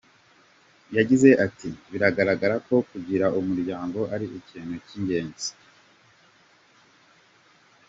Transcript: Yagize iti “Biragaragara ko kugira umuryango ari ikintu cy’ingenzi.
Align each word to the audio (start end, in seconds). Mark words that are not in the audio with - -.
Yagize 0.97 1.29
iti 1.45 1.69
“Biragaragara 1.91 2.55
ko 2.67 2.75
kugira 2.89 3.25
umuryango 3.39 3.99
ari 4.13 4.25
ikintu 4.39 4.75
cy’ingenzi. 4.85 5.49